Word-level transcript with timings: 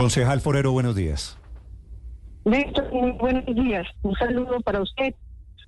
Concejal 0.00 0.40
Forero, 0.40 0.72
buenos 0.72 0.96
días. 0.96 1.36
Néstor, 2.46 2.90
muy 2.90 3.10
buenos 3.10 3.44
días. 3.54 3.86
Un 4.00 4.14
saludo 4.14 4.58
para 4.62 4.80
usted, 4.80 5.14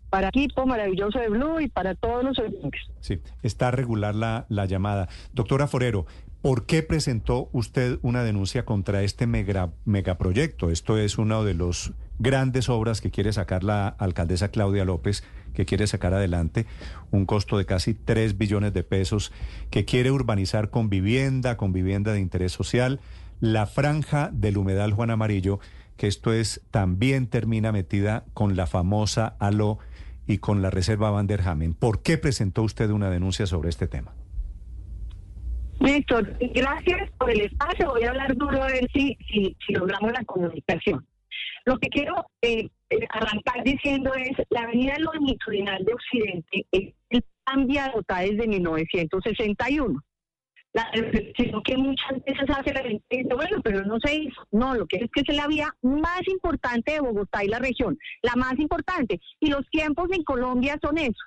para 0.08 0.28
equipo 0.28 0.64
maravilloso 0.64 1.18
de 1.18 1.28
Blue 1.28 1.60
y 1.60 1.68
para 1.68 1.94
todos 1.94 2.24
los 2.24 2.38
oyentes. 2.38 2.80
Sí, 3.00 3.20
está 3.42 3.70
regular 3.70 4.14
la, 4.14 4.46
la 4.48 4.64
llamada. 4.64 5.10
Doctora 5.34 5.66
Forero, 5.66 6.06
¿por 6.40 6.64
qué 6.64 6.82
presentó 6.82 7.50
usted 7.52 7.98
una 8.00 8.24
denuncia 8.24 8.64
contra 8.64 9.02
este 9.02 9.26
mega, 9.26 9.72
megaproyecto? 9.84 10.70
Esto 10.70 10.96
es 10.96 11.18
una 11.18 11.42
de 11.42 11.52
las 11.52 11.92
grandes 12.18 12.70
obras 12.70 13.02
que 13.02 13.10
quiere 13.10 13.34
sacar 13.34 13.62
la 13.62 13.86
alcaldesa 13.86 14.48
Claudia 14.48 14.86
López, 14.86 15.24
que 15.52 15.66
quiere 15.66 15.86
sacar 15.86 16.14
adelante, 16.14 16.64
un 17.10 17.26
costo 17.26 17.58
de 17.58 17.66
casi 17.66 17.92
3 17.92 18.38
billones 18.38 18.72
de 18.72 18.82
pesos, 18.82 19.30
que 19.68 19.84
quiere 19.84 20.10
urbanizar 20.10 20.70
con 20.70 20.88
vivienda, 20.88 21.58
con 21.58 21.74
vivienda 21.74 22.14
de 22.14 22.20
interés 22.20 22.52
social, 22.52 22.98
la 23.42 23.66
franja 23.66 24.30
del 24.32 24.56
humedal 24.56 24.92
Juan 24.92 25.10
Amarillo, 25.10 25.58
que 25.96 26.06
esto 26.06 26.32
es, 26.32 26.64
también 26.70 27.26
termina 27.26 27.72
metida 27.72 28.24
con 28.34 28.54
la 28.54 28.68
famosa 28.68 29.36
ALO 29.40 29.80
y 30.28 30.38
con 30.38 30.62
la 30.62 30.70
reserva 30.70 31.10
Van 31.10 31.26
der 31.26 31.40
Hamen. 31.40 31.74
¿Por 31.74 32.04
qué 32.04 32.18
presentó 32.18 32.62
usted 32.62 32.88
una 32.90 33.10
denuncia 33.10 33.46
sobre 33.46 33.68
este 33.68 33.88
tema? 33.88 34.14
Néstor, 35.80 36.38
gracias 36.54 37.10
por 37.18 37.30
el 37.30 37.40
espacio. 37.40 37.90
Voy 37.90 38.04
a 38.04 38.10
hablar 38.10 38.36
duro 38.36 38.62
a 38.62 38.68
ver 38.68 38.88
si, 38.94 39.18
si, 39.28 39.56
si 39.66 39.72
logramos 39.72 40.12
la 40.12 40.22
comunicación. 40.24 41.04
Lo 41.64 41.78
que 41.78 41.88
quiero 41.88 42.24
eh, 42.42 42.68
eh, 42.90 43.06
arrancar 43.10 43.64
diciendo 43.64 44.12
es, 44.14 44.36
la 44.50 44.60
avenida 44.60 44.94
longitudinal 45.00 45.84
de 45.84 45.94
Occidente 45.94 46.66
es 46.70 46.94
el 47.10 47.24
desde 48.20 48.46
1961. 48.46 50.00
La 50.74 50.90
reflexión 50.92 51.62
que 51.62 51.76
muchas 51.76 52.24
veces 52.24 52.48
hace 52.48 52.72
la 52.72 52.82
gente 52.82 53.04
dice, 53.10 53.34
bueno, 53.34 53.60
pero 53.62 53.84
no 53.84 53.98
se 54.02 54.14
hizo. 54.14 54.46
No, 54.50 54.74
lo 54.74 54.86
que 54.86 54.96
es 54.96 55.10
que 55.10 55.20
es 55.20 55.36
la 55.36 55.46
vía 55.46 55.68
más 55.82 56.26
importante 56.26 56.92
de 56.92 57.00
Bogotá 57.00 57.44
y 57.44 57.48
la 57.48 57.58
región, 57.58 57.98
la 58.22 58.34
más 58.36 58.58
importante. 58.58 59.20
Y 59.40 59.50
los 59.50 59.68
tiempos 59.70 60.08
en 60.12 60.24
Colombia 60.24 60.78
son 60.82 60.96
eso. 60.96 61.24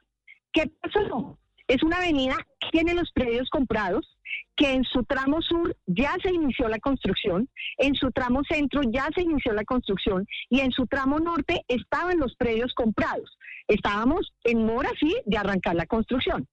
¿Qué 0.51 0.71
pasó? 0.81 1.37
Es 1.67 1.83
una 1.83 1.97
avenida 1.97 2.35
que 2.59 2.69
tiene 2.71 2.93
los 2.93 3.11
predios 3.11 3.49
comprados, 3.49 4.17
que 4.55 4.73
en 4.73 4.83
su 4.83 5.03
tramo 5.03 5.41
sur 5.41 5.75
ya 5.85 6.15
se 6.23 6.31
inició 6.31 6.67
la 6.67 6.79
construcción, 6.79 7.49
en 7.77 7.93
su 7.95 8.11
tramo 8.11 8.41
centro 8.49 8.81
ya 8.83 9.07
se 9.13 9.21
inició 9.21 9.53
la 9.53 9.63
construcción 9.63 10.25
y 10.49 10.61
en 10.61 10.71
su 10.71 10.87
tramo 10.87 11.19
norte 11.19 11.63
estaban 11.67 12.17
los 12.19 12.35
predios 12.35 12.73
comprados. 12.73 13.37
Estábamos 13.67 14.33
en 14.43 14.65
mora, 14.65 14.89
sí, 14.99 15.15
de 15.25 15.37
arrancar 15.37 15.75
la 15.75 15.85
construcción. 15.85 16.47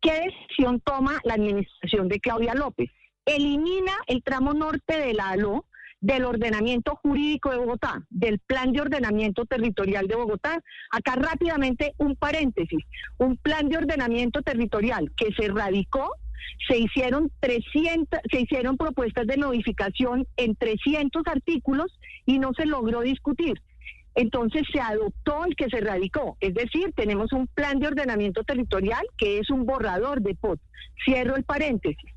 ¿Qué 0.00 0.12
decisión 0.12 0.80
toma 0.80 1.20
la 1.24 1.34
administración 1.34 2.08
de 2.08 2.20
Claudia 2.20 2.54
López? 2.54 2.90
Elimina 3.24 3.92
el 4.06 4.22
tramo 4.22 4.54
norte 4.54 4.98
de 4.98 5.14
la 5.14 5.30
ALO 5.30 5.66
del 6.00 6.24
ordenamiento 6.24 6.96
jurídico 6.96 7.50
de 7.50 7.58
Bogotá, 7.58 8.02
del 8.08 8.38
plan 8.38 8.72
de 8.72 8.80
ordenamiento 8.80 9.44
territorial 9.44 10.06
de 10.06 10.16
Bogotá. 10.16 10.62
Acá 10.90 11.14
rápidamente 11.16 11.92
un 11.98 12.16
paréntesis, 12.16 12.82
un 13.18 13.36
plan 13.36 13.68
de 13.68 13.76
ordenamiento 13.76 14.42
territorial 14.42 15.12
que 15.16 15.32
se 15.34 15.48
radicó, 15.48 16.10
se 16.66 16.78
hicieron 16.78 17.30
300, 17.40 18.20
se 18.30 18.40
hicieron 18.40 18.76
propuestas 18.76 19.26
de 19.26 19.36
modificación 19.36 20.26
en 20.36 20.56
300 20.56 21.22
artículos 21.26 21.98
y 22.24 22.38
no 22.38 22.52
se 22.54 22.64
logró 22.64 23.02
discutir. 23.02 23.60
Entonces 24.14 24.62
se 24.72 24.80
adoptó 24.80 25.44
el 25.44 25.54
que 25.54 25.68
se 25.68 25.80
radicó, 25.80 26.36
es 26.40 26.54
decir, 26.54 26.92
tenemos 26.96 27.32
un 27.32 27.46
plan 27.46 27.78
de 27.78 27.88
ordenamiento 27.88 28.42
territorial 28.42 29.04
que 29.16 29.38
es 29.38 29.50
un 29.50 29.66
borrador 29.66 30.20
de 30.20 30.34
POT. 30.34 30.60
Cierro 31.04 31.36
el 31.36 31.44
paréntesis. 31.44 32.10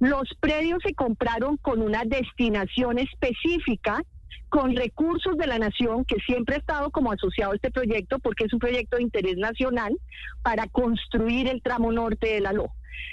Los 0.00 0.28
predios 0.40 0.82
se 0.84 0.94
compraron 0.94 1.56
con 1.58 1.80
una 1.80 2.04
destinación 2.04 2.98
específica, 2.98 4.02
con 4.48 4.74
recursos 4.74 5.36
de 5.36 5.46
la 5.46 5.58
nación, 5.58 6.04
que 6.04 6.16
siempre 6.26 6.56
ha 6.56 6.58
estado 6.58 6.90
como 6.90 7.12
asociado 7.12 7.52
a 7.52 7.56
este 7.56 7.70
proyecto, 7.70 8.18
porque 8.18 8.44
es 8.44 8.52
un 8.52 8.58
proyecto 8.58 8.96
de 8.96 9.02
interés 9.02 9.36
nacional, 9.36 9.94
para 10.42 10.66
construir 10.68 11.48
el 11.48 11.62
tramo 11.62 11.92
norte 11.92 12.28
de 12.34 12.40
la 12.40 12.52
LO. 12.52 12.72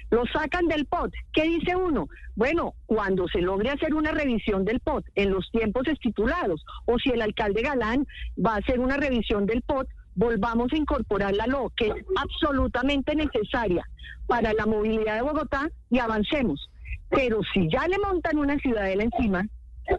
Lo 0.09 0.25
sacan 0.25 0.67
del 0.67 0.85
POT. 0.85 1.13
¿Qué 1.33 1.43
dice 1.43 1.75
uno? 1.75 2.07
Bueno, 2.35 2.73
cuando 2.85 3.27
se 3.27 3.41
logre 3.41 3.69
hacer 3.69 3.93
una 3.93 4.11
revisión 4.11 4.65
del 4.65 4.79
POT 4.79 5.05
en 5.15 5.31
los 5.31 5.49
tiempos 5.51 5.87
estipulados, 5.87 6.65
o 6.85 6.99
si 6.99 7.09
el 7.11 7.21
alcalde 7.21 7.61
Galán 7.61 8.05
va 8.43 8.55
a 8.55 8.57
hacer 8.57 8.79
una 8.79 8.97
revisión 8.97 9.45
del 9.45 9.61
POT, 9.61 9.87
volvamos 10.15 10.71
a 10.73 10.77
incorporar 10.77 11.33
la 11.33 11.47
LO, 11.47 11.71
que 11.75 11.87
es 11.87 12.05
absolutamente 12.15 13.15
necesaria 13.15 13.85
para 14.27 14.53
la 14.53 14.65
movilidad 14.65 15.15
de 15.15 15.21
Bogotá 15.21 15.69
y 15.89 15.99
avancemos. 15.99 16.69
Pero 17.09 17.41
si 17.53 17.69
ya 17.69 17.87
le 17.87 17.97
montan 17.99 18.37
una 18.37 18.57
ciudadela 18.57 19.03
encima, 19.03 19.45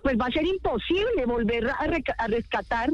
pues 0.02 0.16
va 0.18 0.26
a 0.26 0.30
ser 0.30 0.46
imposible 0.46 1.26
volver 1.26 1.68
a, 1.68 2.26
rescatar 2.26 2.90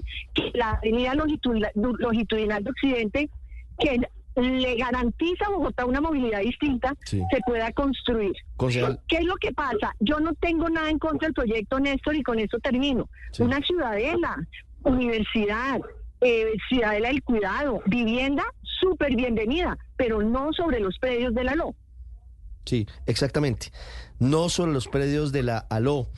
la 0.54 0.72
avenida 0.72 1.14
longitudinal, 1.14 1.70
longitudinal 1.74 2.64
de 2.64 2.70
Occidente, 2.70 3.30
que 3.78 4.00
le 4.40 4.76
garantiza 4.76 5.46
a 5.46 5.50
Bogotá 5.50 5.86
una 5.86 6.00
movilidad 6.00 6.40
distinta, 6.40 6.94
se 7.04 7.22
pueda 7.46 7.72
construir. 7.72 8.32
¿Qué 9.08 9.16
es 9.16 9.24
lo 9.24 9.36
que 9.36 9.52
pasa? 9.52 9.94
Yo 10.00 10.20
no 10.20 10.34
tengo 10.34 10.68
nada 10.68 10.90
en 10.90 10.98
contra 10.98 11.26
del 11.26 11.34
proyecto 11.34 11.80
Néstor 11.80 12.16
y 12.16 12.22
con 12.22 12.38
eso 12.38 12.58
termino. 12.58 13.08
Una 13.38 13.60
ciudadela, 13.60 14.36
universidad, 14.84 15.80
eh, 16.20 16.56
ciudadela 16.68 17.08
del 17.08 17.22
cuidado, 17.22 17.82
vivienda, 17.86 18.44
súper 18.62 19.14
bienvenida, 19.14 19.78
pero 19.96 20.22
no 20.22 20.52
sobre 20.52 20.80
los 20.80 20.98
predios 20.98 21.34
de 21.34 21.44
la 21.44 21.54
LO. 21.54 21.74
Sí, 22.64 22.86
exactamente. 23.06 23.72
No 24.18 24.48
sobre 24.48 24.72
los 24.72 24.88
predios 24.88 25.32
de 25.32 25.42
la 25.42 25.58
ALO. 25.70 26.08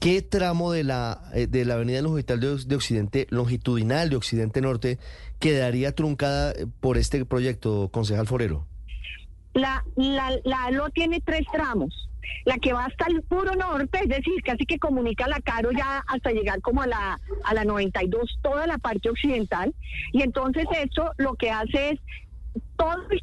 ¿Qué 0.00 0.22
tramo 0.22 0.72
de 0.72 0.84
la, 0.84 1.30
eh, 1.34 1.46
de 1.46 1.64
la 1.64 1.74
avenida 1.74 2.02
longitudinal 2.02 2.68
de, 2.68 2.76
Occidente, 2.76 3.26
longitudinal 3.30 4.10
de 4.10 4.16
Occidente 4.16 4.60
Norte, 4.60 4.98
quedaría 5.40 5.94
truncada 5.94 6.52
eh, 6.52 6.66
por 6.80 6.98
este 6.98 7.24
proyecto, 7.24 7.88
concejal 7.90 8.26
Forero? 8.26 8.66
La, 9.54 9.84
la, 9.96 10.32
la 10.44 10.64
ALO 10.64 10.90
tiene 10.90 11.20
tres 11.20 11.46
tramos. 11.52 12.08
La 12.44 12.56
que 12.58 12.72
va 12.72 12.86
hasta 12.86 13.06
el 13.06 13.22
puro 13.22 13.54
norte, 13.54 14.00
es 14.02 14.08
decir, 14.08 14.42
casi 14.44 14.66
que 14.66 14.78
comunica 14.78 15.28
la 15.28 15.40
Caro 15.40 15.70
ya 15.72 16.04
hasta 16.06 16.30
llegar 16.30 16.60
como 16.60 16.82
a 16.82 16.86
la, 16.86 17.20
a 17.44 17.54
la 17.54 17.64
92, 17.64 18.38
toda 18.42 18.66
la 18.66 18.78
parte 18.78 19.10
occidental. 19.10 19.74
Y 20.12 20.22
entonces 20.22 20.66
eso 20.82 21.12
lo 21.16 21.34
que 21.34 21.50
hace 21.50 21.90
es, 21.90 22.00
todo 22.76 22.96
el 23.10 23.22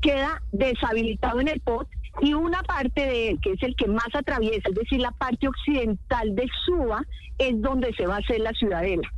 queda 0.00 0.42
deshabilitado 0.52 1.40
en 1.40 1.48
el 1.48 1.60
POT 1.60 1.88
y 2.20 2.34
una 2.34 2.62
parte 2.62 3.06
de 3.06 3.28
él, 3.28 3.40
que 3.42 3.52
es 3.52 3.62
el 3.62 3.76
que 3.76 3.86
más 3.88 4.08
atraviesa, 4.14 4.68
es 4.68 4.74
decir, 4.74 5.00
la 5.00 5.10
parte 5.12 5.48
occidental 5.48 6.34
de 6.34 6.48
Suba, 6.64 7.02
es 7.38 7.60
donde 7.60 7.92
se 7.94 8.06
va 8.06 8.16
a 8.16 8.18
hacer 8.18 8.40
la 8.40 8.52
ciudadela. 8.52 9.08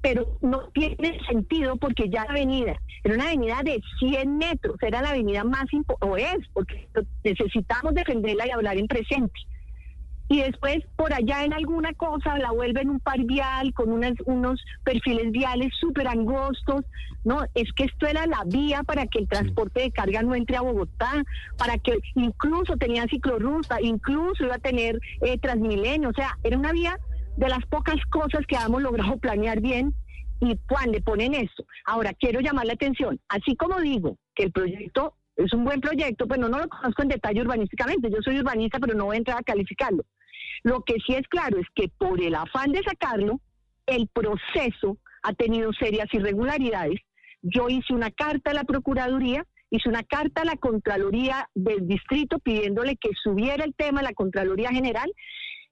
Pero 0.00 0.38
no 0.40 0.68
tiene 0.74 1.20
sentido 1.28 1.76
porque 1.76 2.08
ya 2.08 2.24
la 2.24 2.30
avenida 2.30 2.76
era 3.04 3.14
una 3.14 3.24
avenida 3.24 3.62
de 3.62 3.80
100 3.98 4.38
metros, 4.38 4.76
era 4.82 5.02
la 5.02 5.10
avenida 5.10 5.44
más 5.44 5.72
importante, 5.72 6.12
o 6.12 6.16
es, 6.16 6.48
porque 6.52 6.88
necesitamos 7.24 7.94
defenderla 7.94 8.46
y 8.46 8.50
hablar 8.50 8.76
en 8.76 8.86
presente 8.86 9.40
y 10.32 10.40
después 10.40 10.78
por 10.96 11.12
allá 11.12 11.44
en 11.44 11.52
alguna 11.52 11.92
cosa 11.92 12.38
la 12.38 12.52
vuelven 12.52 12.88
un 12.88 13.00
par 13.00 13.22
vial 13.24 13.74
con 13.74 13.92
unas, 13.92 14.14
unos 14.24 14.64
perfiles 14.82 15.30
viales 15.30 15.74
súper 15.78 16.08
angostos. 16.08 16.86
No, 17.22 17.42
es 17.54 17.70
que 17.74 17.84
esto 17.84 18.06
era 18.06 18.26
la 18.26 18.42
vía 18.46 18.82
para 18.82 19.06
que 19.06 19.18
el 19.18 19.28
transporte 19.28 19.82
de 19.82 19.90
carga 19.90 20.22
no 20.22 20.34
entre 20.34 20.56
a 20.56 20.62
Bogotá, 20.62 21.22
para 21.58 21.76
que 21.76 21.98
incluso 22.14 22.78
tenía 22.78 23.04
ciclorruta, 23.08 23.78
incluso 23.82 24.44
iba 24.44 24.54
a 24.54 24.58
tener 24.58 24.98
eh, 25.20 25.36
Transmilenio, 25.38 26.08
o 26.08 26.14
sea, 26.14 26.38
era 26.42 26.56
una 26.56 26.72
vía 26.72 26.98
de 27.36 27.48
las 27.50 27.64
pocas 27.66 27.96
cosas 28.08 28.46
que 28.48 28.56
habíamos 28.56 28.80
logrado 28.80 29.18
planear 29.18 29.60
bien 29.60 29.94
y 30.40 30.56
cuando 30.66 30.92
le 30.92 31.02
ponen 31.02 31.34
esto. 31.34 31.64
Ahora, 31.84 32.14
quiero 32.14 32.40
llamar 32.40 32.64
la 32.64 32.72
atención, 32.72 33.20
así 33.28 33.54
como 33.54 33.78
digo 33.80 34.16
que 34.34 34.44
el 34.44 34.52
proyecto 34.52 35.14
es 35.36 35.52
un 35.52 35.64
buen 35.64 35.80
proyecto, 35.80 36.26
pues 36.26 36.40
no, 36.40 36.48
no 36.48 36.58
lo 36.58 36.68
conozco 36.68 37.02
en 37.02 37.08
detalle 37.08 37.42
urbanísticamente, 37.42 38.10
yo 38.10 38.22
soy 38.22 38.38
urbanista, 38.38 38.78
pero 38.78 38.94
no 38.94 39.06
voy 39.06 39.16
a 39.16 39.18
entrar 39.18 39.38
a 39.38 39.42
calificarlo. 39.42 40.04
Lo 40.62 40.82
que 40.82 40.94
sí 41.06 41.14
es 41.14 41.26
claro 41.28 41.58
es 41.58 41.66
que 41.74 41.88
por 41.88 42.22
el 42.22 42.34
afán 42.34 42.72
de 42.72 42.82
sacarlo, 42.82 43.40
el 43.86 44.08
proceso 44.08 44.98
ha 45.22 45.32
tenido 45.32 45.72
serias 45.72 46.08
irregularidades. 46.12 47.00
Yo 47.42 47.68
hice 47.68 47.92
una 47.92 48.10
carta 48.10 48.52
a 48.52 48.54
la 48.54 48.64
Procuraduría, 48.64 49.44
hice 49.70 49.88
una 49.88 50.02
carta 50.02 50.42
a 50.42 50.44
la 50.44 50.56
Contraloría 50.56 51.48
del 51.54 51.86
Distrito 51.86 52.38
pidiéndole 52.38 52.96
que 52.96 53.10
subiera 53.22 53.64
el 53.64 53.74
tema 53.74 54.00
a 54.00 54.04
la 54.04 54.12
Contraloría 54.12 54.70
General 54.70 55.10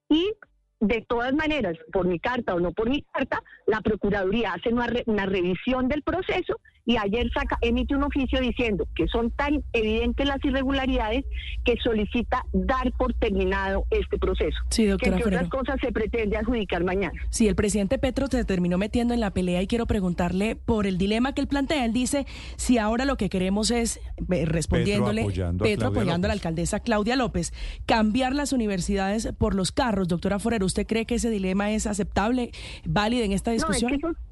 y 0.09 0.33
de 0.81 1.05
todas 1.07 1.35
maneras, 1.35 1.77
por 1.93 2.07
mi 2.07 2.19
carta 2.19 2.55
o 2.55 2.61
no 2.61 2.73
por 2.73 2.89
mi 2.89 3.03
carta, 3.03 3.43
la 3.67 3.83
Procuraduría 3.83 4.55
hace 4.55 4.71
una, 4.71 4.89
una 5.07 5.27
revisión 5.27 5.89
del 5.89 6.03
proceso 6.03 6.59
y 6.87 6.97
ayer 6.97 7.31
saca, 7.33 7.59
emite 7.61 7.95
un 7.95 8.03
oficio 8.05 8.41
diciendo 8.41 8.87
que 8.95 9.07
son 9.09 9.31
tan 9.31 9.63
evidentes 9.73 10.27
las 10.27 10.45
irregularidades 10.45 11.25
que 11.65 11.77
solicita 11.83 12.45
dar 12.53 12.93
por 12.93 13.15
terminado 13.15 13.87
este 13.91 14.19
proceso. 14.19 14.57
Sí, 14.71 14.87
doctora 14.87 15.17
que 15.17 15.23
entre 15.23 15.37
otras 15.37 15.51
cosas 15.51 15.77
se 15.81 15.93
pretende 15.93 16.37
adjudicar 16.37 16.85
mañana. 16.85 17.21
Sí, 17.31 17.49
el 17.49 17.55
presidente 17.55 17.99
Petro 17.99 18.27
se 18.27 18.45
terminó 18.45 18.79
metiendo 18.79 19.15
en 19.15 19.21
la 19.21 19.31
pelea 19.31 19.63
y 19.63 19.67
quiero 19.67 19.87
preguntarle 19.87 20.57
por 20.57 20.87
el 20.87 20.99
dilema 20.99 21.35
que 21.35 21.41
él 21.43 21.49
plantea. 21.49 21.85
Él 21.85 21.93
dice, 21.93 22.27
si 22.57 22.79
ahora 22.79 23.05
lo 23.05 23.17
que 23.17 23.29
queremos 23.29 23.71
es, 23.71 24.01
eh, 24.31 24.45
respondiéndole, 24.47 25.25
Petro 25.59 25.89
apoyando, 25.89 26.27
a, 26.27 26.29
la 26.29 26.33
alcaldesa 26.33 26.81
Claudia 26.81 27.17
López, 27.17 27.53
cambiar 27.87 28.35
las 28.35 28.53
universidades 28.53 29.33
por 29.39 29.55
los 29.55 29.73
carros. 29.73 30.09
Doctora 30.09 30.39
Forero, 30.39 30.67
¿usted 30.67 30.87
cree 30.87 31.07
que 31.07 31.17
ese 31.17 31.31
dilema 31.31 31.71
es 31.71 31.87
aceptable, 31.87 32.53
válido 32.85 33.25
en 33.25 33.33
esta 33.33 33.51
discusión? 33.51 33.91
No, 33.91 33.97
es 33.97 34.17
que 34.17 34.30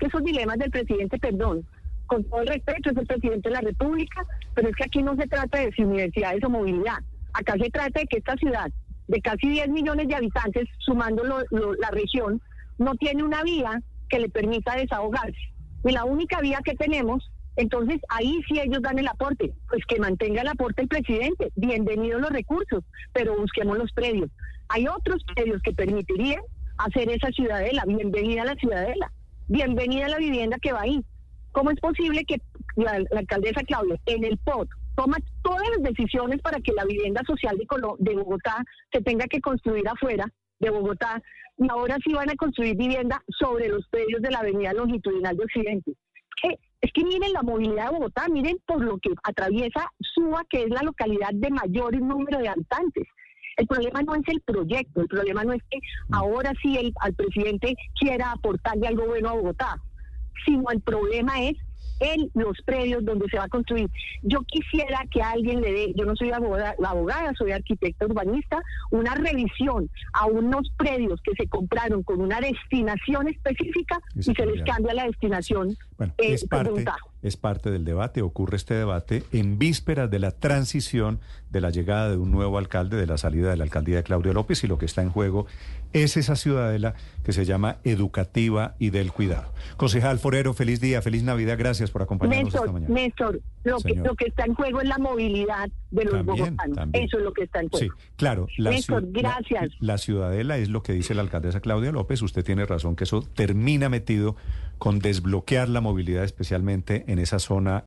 esos 0.00 0.24
dilemas 0.24 0.58
del 0.58 0.70
presidente, 0.70 1.18
perdón, 1.18 1.66
con 2.06 2.24
todo 2.24 2.40
el 2.40 2.48
respeto, 2.48 2.90
es 2.90 2.96
el 2.96 3.06
presidente 3.06 3.48
de 3.48 3.54
la 3.54 3.60
República, 3.60 4.26
pero 4.54 4.68
es 4.68 4.76
que 4.76 4.84
aquí 4.84 5.02
no 5.02 5.14
se 5.16 5.26
trata 5.26 5.58
de 5.58 5.72
si 5.72 5.82
universidades 5.82 6.42
o 6.42 6.50
movilidad. 6.50 6.98
Acá 7.34 7.54
se 7.60 7.70
trata 7.70 8.00
de 8.00 8.06
que 8.06 8.18
esta 8.18 8.34
ciudad, 8.36 8.70
de 9.06 9.20
casi 9.20 9.48
10 9.48 9.68
millones 9.68 10.08
de 10.08 10.14
habitantes, 10.14 10.68
sumando 10.78 11.22
la 11.22 11.90
región, 11.90 12.40
no 12.78 12.94
tiene 12.94 13.22
una 13.22 13.42
vía 13.42 13.82
que 14.08 14.18
le 14.18 14.30
permita 14.30 14.74
desahogarse. 14.74 15.52
Y 15.84 15.92
la 15.92 16.04
única 16.04 16.40
vía 16.40 16.60
que 16.64 16.74
tenemos, 16.74 17.30
entonces 17.56 18.00
ahí 18.08 18.40
sí 18.48 18.58
ellos 18.58 18.80
dan 18.82 18.98
el 18.98 19.08
aporte, 19.08 19.52
pues 19.68 19.84
que 19.86 20.00
mantenga 20.00 20.42
el 20.42 20.48
aporte 20.48 20.82
el 20.82 20.88
presidente. 20.88 21.52
Bienvenidos 21.56 22.22
los 22.22 22.30
recursos, 22.30 22.84
pero 23.12 23.36
busquemos 23.36 23.76
los 23.76 23.92
predios. 23.92 24.30
Hay 24.70 24.88
otros 24.88 25.22
predios 25.34 25.60
que 25.62 25.72
permitirían 25.72 26.40
hacer 26.78 27.10
esa 27.10 27.28
ciudadela. 27.30 27.84
Bienvenida 27.86 28.42
a 28.42 28.46
la 28.46 28.54
ciudadela 28.54 29.12
bienvenida 29.48 30.06
a 30.06 30.10
la 30.10 30.18
vivienda 30.18 30.58
que 30.60 30.72
va 30.72 30.82
ahí. 30.82 31.02
¿Cómo 31.52 31.70
es 31.70 31.80
posible 31.80 32.24
que 32.24 32.40
la, 32.76 33.00
alcaldesa 33.16 33.62
Claudia 33.62 33.98
en 34.06 34.24
el 34.24 34.38
POT 34.38 34.68
toma 34.94 35.16
todas 35.42 35.68
las 35.70 35.82
decisiones 35.82 36.40
para 36.42 36.60
que 36.60 36.72
la 36.72 36.84
vivienda 36.84 37.22
social 37.26 37.56
de, 37.56 37.66
de 37.98 38.14
Bogotá 38.16 38.62
se 38.92 39.00
tenga 39.00 39.26
que 39.26 39.40
construir 39.40 39.88
afuera 39.88 40.26
de 40.60 40.70
Bogotá 40.70 41.22
y 41.56 41.68
ahora 41.70 41.96
sí 42.04 42.12
van 42.12 42.30
a 42.30 42.36
construir 42.36 42.76
vivienda 42.76 43.22
sobre 43.28 43.68
los 43.68 43.86
predios 43.88 44.22
de 44.22 44.30
la 44.30 44.40
avenida 44.40 44.72
longitudinal 44.72 45.36
de 45.36 45.44
Occidente? 45.44 45.92
es 46.80 46.92
que 46.92 47.04
miren 47.04 47.32
la 47.32 47.42
movilidad 47.42 47.86
de 47.86 47.96
Bogotá, 47.96 48.28
miren 48.28 48.58
por 48.64 48.80
lo 48.82 48.98
que 48.98 49.10
atraviesa 49.24 49.90
Suba, 50.14 50.44
que 50.48 50.62
es 50.62 50.70
la 50.70 50.82
localidad 50.82 51.30
de 51.32 51.50
mayor 51.50 52.00
número 52.00 52.38
de 52.38 52.48
habitantes. 52.48 53.04
El 53.58 53.66
problema 53.66 54.02
no 54.02 54.14
es 54.14 54.22
el 54.28 54.40
proyecto, 54.40 55.02
el 55.02 55.08
problema 55.08 55.44
no 55.44 55.52
es 55.52 55.62
que 55.68 55.78
mm. 55.78 56.14
ahora 56.14 56.52
sí 56.62 56.76
el, 56.78 56.92
al 57.00 57.12
presidente 57.14 57.74
quiera 57.98 58.32
aportarle 58.32 58.86
algo 58.86 59.06
bueno 59.06 59.28
a 59.28 59.32
Bogotá, 59.34 59.82
sino 60.46 60.70
el 60.70 60.80
problema 60.80 61.42
es 61.42 61.56
en 62.00 62.30
los 62.34 62.56
predios 62.64 63.04
donde 63.04 63.26
se 63.28 63.38
va 63.38 63.44
a 63.44 63.48
construir. 63.48 63.90
Yo 64.22 64.40
quisiera 64.42 65.04
que 65.10 65.20
alguien 65.22 65.60
le 65.60 65.72
dé, 65.72 65.92
yo 65.96 66.04
no 66.04 66.14
soy 66.16 66.30
abogada, 66.30 66.74
abogada, 66.84 67.32
soy 67.36 67.52
arquitecta 67.52 68.06
urbanista, 68.06 68.62
una 68.90 69.14
revisión 69.14 69.90
a 70.12 70.26
unos 70.26 70.70
predios 70.76 71.20
que 71.22 71.32
se 71.36 71.48
compraron 71.48 72.02
con 72.02 72.20
una 72.20 72.40
destinación 72.40 73.28
específica 73.28 74.00
y 74.14 74.22
se, 74.22 74.46
les 74.46 74.62
cambia 74.64 74.94
la 74.94 75.06
destinación. 75.06 75.76
Bueno, 75.96 76.14
eh, 76.18 76.34
es 76.34 76.44
parte, 76.46 76.84
es 77.22 77.36
parte 77.36 77.70
del 77.70 77.84
debate, 77.84 78.22
ocurre 78.22 78.56
este 78.56 78.74
debate 78.74 79.24
en 79.32 79.58
vísperas 79.58 80.10
de 80.10 80.18
la 80.18 80.30
transición 80.30 81.20
de 81.50 81.60
la 81.60 81.70
llegada 81.70 82.10
de 82.10 82.16
un 82.16 82.30
nuevo 82.30 82.58
alcalde, 82.58 82.96
de 82.96 83.06
la 83.06 83.18
salida 83.18 83.50
de 83.50 83.56
la 83.56 83.64
alcaldía 83.64 83.96
de 83.96 84.02
Claudio 84.02 84.32
López 84.32 84.62
y 84.64 84.66
lo 84.66 84.78
que 84.78 84.86
está 84.86 85.02
en 85.02 85.10
juego 85.10 85.46
es 85.92 86.16
esa 86.16 86.36
ciudadela 86.36 86.94
que 87.24 87.32
se 87.32 87.44
llama 87.44 87.78
educativa 87.84 88.74
y 88.78 88.90
del 88.90 89.12
cuidado. 89.12 89.52
Concejal 89.76 90.18
Forero, 90.18 90.52
feliz 90.52 90.80
día, 90.80 91.00
feliz 91.02 91.22
Navidad, 91.22 91.56
gracias 91.58 91.90
por 91.90 92.02
acompañarnos 92.02 92.54
esta 92.54 92.70
mañana. 92.70 92.94
Néstor, 92.94 93.40
lo 93.64 93.78
que, 93.78 93.94
lo 93.94 94.14
que 94.14 94.26
está 94.26 94.44
en 94.44 94.54
juego 94.54 94.80
es 94.80 94.88
la 94.88 94.98
movilidad 94.98 95.70
de 95.90 96.04
los 96.04 96.24
bogotanos, 96.24 96.78
eso 96.92 97.18
es 97.18 97.24
lo 97.24 97.32
que 97.32 97.44
está 97.44 97.60
en 97.60 97.68
juego. 97.68 97.94
Sí, 97.96 98.02
claro. 98.16 98.46
La 98.56 98.70
Néstor, 98.70 99.04
gracias. 99.10 99.70
La, 99.80 99.94
la 99.94 99.98
ciudadela 99.98 100.58
es 100.58 100.68
lo 100.68 100.82
que 100.82 100.92
dice 100.92 101.14
la 101.14 101.22
alcaldesa 101.22 101.60
Claudia 101.60 101.92
López, 101.92 102.22
usted 102.22 102.44
tiene 102.44 102.66
razón 102.66 102.96
que 102.96 103.04
eso 103.04 103.22
termina 103.22 103.88
metido 103.88 104.36
con 104.78 104.98
desbloquear 104.98 105.68
la 105.68 105.80
movilidad 105.80 106.24
especialmente 106.24 107.04
en 107.08 107.18
esa 107.18 107.38
zona 107.38 107.84